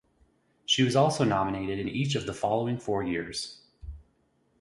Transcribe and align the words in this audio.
She 0.65 0.81
was 0.81 0.95
also 0.95 1.23
nominated 1.23 1.77
in 1.77 1.87
each 1.87 2.15
of 2.15 2.25
the 2.25 2.33
following 2.33 2.79
four 2.79 3.03
years. 3.03 3.61